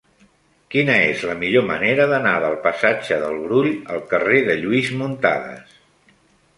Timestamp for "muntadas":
5.03-5.83